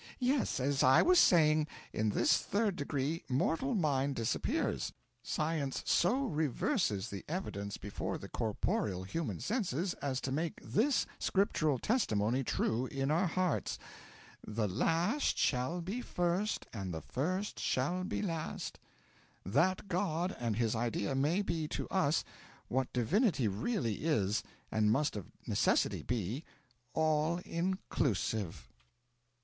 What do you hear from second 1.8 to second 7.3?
in this Third Degree mortal mind disappears. Science so reverses the